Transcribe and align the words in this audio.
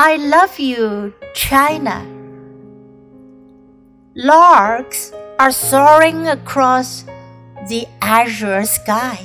I 0.00 0.14
love 0.14 0.60
you, 0.60 1.12
China. 1.34 2.06
Larks 4.14 5.10
are 5.40 5.50
soaring 5.50 6.28
across 6.28 7.02
the 7.66 7.84
azure 8.00 8.64
sky. 8.64 9.18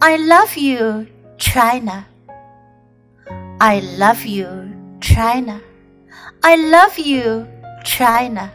I 0.00 0.18
love 0.18 0.56
you, 0.56 1.08
China. 1.36 2.06
I 3.60 3.80
love 3.98 4.24
you, 4.24 4.70
China. 5.00 5.60
I 6.44 6.54
love 6.54 6.96
you, 6.96 7.48
China. 7.82 8.52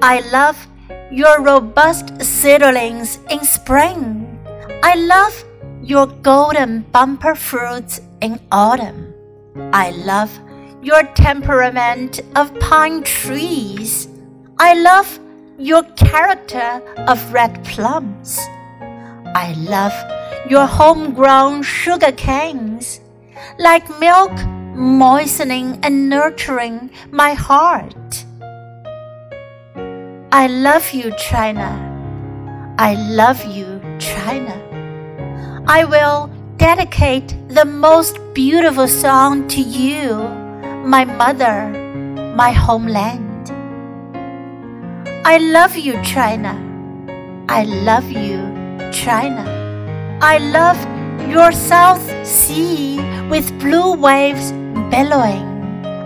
I 0.00 0.20
love 0.30 0.68
your 1.10 1.42
robust 1.42 2.22
seedlings 2.22 3.18
in 3.30 3.42
spring. 3.42 4.38
I 4.84 4.94
love 4.94 5.44
your 5.82 6.06
golden 6.06 6.82
bumper 6.92 7.34
fruits 7.34 8.00
in 8.20 8.38
autumn. 8.52 9.15
I 9.72 9.90
love 9.90 10.38
your 10.82 11.02
temperament 11.14 12.20
of 12.34 12.58
pine 12.60 13.02
trees. 13.02 14.08
I 14.58 14.74
love 14.74 15.18
your 15.58 15.82
character 15.94 16.82
of 17.08 17.32
red 17.32 17.64
plums. 17.64 18.38
I 19.34 19.54
love 19.58 19.94
your 20.50 20.66
homegrown 20.66 21.62
sugar 21.62 22.12
canes, 22.12 23.00
like 23.58 23.88
milk 23.98 24.32
moistening 24.74 25.78
and 25.82 26.08
nurturing 26.08 26.90
my 27.10 27.32
heart. 27.32 28.24
I 30.32 30.48
love 30.48 30.92
you, 30.92 31.12
China. 31.16 31.82
I 32.78 32.94
love 32.94 33.42
you, 33.46 33.80
China. 33.98 34.54
I 35.66 35.84
will 35.84 36.30
dedicate 36.66 37.32
the 37.48 37.64
most 37.64 38.18
beautiful 38.34 38.88
song 38.88 39.46
to 39.46 39.60
you, 39.60 40.16
my 40.94 41.04
mother, 41.04 41.56
my 42.34 42.50
homeland. 42.50 43.44
I 45.24 45.38
love 45.38 45.76
you, 45.76 45.92
China. 46.02 46.54
I 47.48 47.62
love 47.62 48.10
you, 48.10 48.38
China. 48.90 49.44
I 50.20 50.38
love 50.38 50.78
your 51.30 51.52
South 51.52 52.04
Sea 52.26 52.98
with 53.30 53.46
blue 53.60 53.94
waves 53.94 54.50
billowing. 54.90 55.46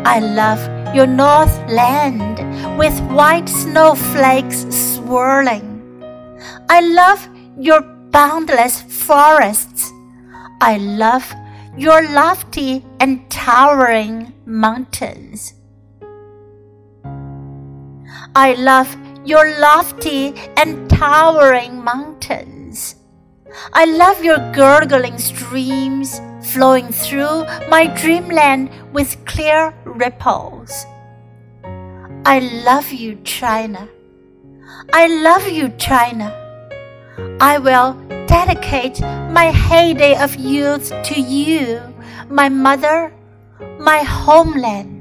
I 0.05 0.19
love 0.19 0.61
your 0.95 1.07
North 1.07 1.57
Land 1.71 2.37
with 2.77 3.01
white 3.21 3.49
snowflakes 3.49 4.67
swirling. 4.69 5.65
I 6.69 6.81
love 6.83 7.27
your 7.57 7.81
boundless 8.19 8.83
forests. 8.83 9.90
I 10.63 10.77
love 10.77 11.35
your 11.79 12.07
lofty 12.13 12.85
and 13.01 13.31
towering 13.31 14.35
mountains. 14.45 15.55
I 18.35 18.53
love 18.59 18.95
your 19.25 19.59
lofty 19.59 20.35
and 20.59 20.91
towering 20.91 21.83
mountains. 21.83 22.97
I 23.73 23.87
love 23.87 24.23
your 24.23 24.39
gurgling 24.53 25.19
streams 25.19 26.21
flowing 26.43 26.89
through 26.93 27.45
my 27.71 27.87
dreamland 27.87 28.71
with 28.93 29.25
clear 29.25 29.73
ripples. 29.85 30.85
I 32.27 32.41
love 32.67 32.93
you, 32.93 33.17
China. 33.25 33.89
I 34.93 35.07
love 35.07 35.49
you, 35.49 35.71
China. 35.79 36.37
I 37.41 37.57
will 37.59 37.97
dedicate 38.55 39.01
my 39.31 39.53
heyday 39.53 40.17
of 40.17 40.35
youth 40.35 40.93
to 41.05 41.21
you, 41.21 41.81
my 42.29 42.49
mother, 42.49 43.13
my 43.79 43.99
homeland. 43.99 45.00